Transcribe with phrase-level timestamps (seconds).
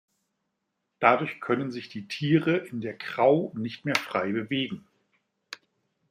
[0.99, 4.87] Dadurch können sich die Tiere in der Crau nicht mehr frei bewegen.